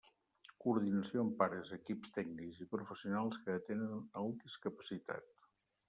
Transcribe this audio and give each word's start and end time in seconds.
Coordinació 0.63 1.21
amb 1.25 1.35
pares, 1.41 1.69
equips 1.77 2.15
tècnics 2.17 2.63
i 2.65 2.69
professionals 2.73 3.41
que 3.45 3.61
atenen 3.61 4.05
el 4.25 4.37
discapacitat. 4.45 5.35